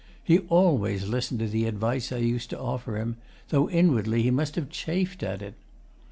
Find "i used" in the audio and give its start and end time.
2.11-2.49